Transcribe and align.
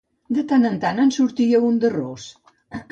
De 0.37 0.45
tant 0.51 0.65
en 0.69 0.79
tant 0.85 1.03
en 1.05 1.13
sortia 1.19 1.63
un 1.69 1.79
de 1.87 1.95
ros. 1.99 2.29